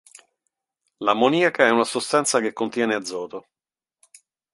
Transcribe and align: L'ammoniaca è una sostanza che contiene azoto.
L'ammoniaca 0.97 1.67
è 1.67 1.69
una 1.69 1.83
sostanza 1.83 2.39
che 2.39 2.53
contiene 2.53 2.95
azoto. 2.95 3.45